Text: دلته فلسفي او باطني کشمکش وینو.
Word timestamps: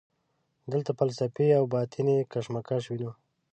دلته 0.71 0.91
فلسفي 0.99 1.47
او 1.57 1.63
باطني 1.73 2.17
کشمکش 2.31 2.83
وینو. 2.87 3.11